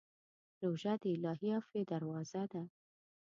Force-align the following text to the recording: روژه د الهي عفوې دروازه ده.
روژه 0.63 0.93
د 1.01 1.03
الهي 1.15 1.49
عفوې 1.57 1.81
دروازه 1.91 2.43
ده. 2.51 2.63